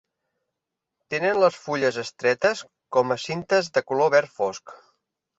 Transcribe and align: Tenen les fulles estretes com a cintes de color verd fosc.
Tenen 1.13 1.35
les 1.41 1.59
fulles 1.65 1.99
estretes 2.03 2.63
com 2.97 3.13
a 3.15 3.19
cintes 3.25 3.69
de 3.75 3.83
color 3.91 4.09
verd 4.15 4.33
fosc. 4.39 4.75